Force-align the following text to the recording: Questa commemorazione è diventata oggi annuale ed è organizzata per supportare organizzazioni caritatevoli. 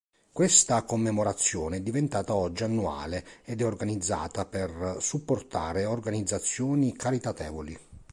Questa 0.31 0.81
commemorazione 0.81 1.77
è 1.77 1.81
diventata 1.81 2.33
oggi 2.33 2.63
annuale 2.63 3.23
ed 3.43 3.61
è 3.61 3.65
organizzata 3.65 4.47
per 4.47 4.97
supportare 4.99 5.85
organizzazioni 5.85 6.95
caritatevoli. 6.95 7.79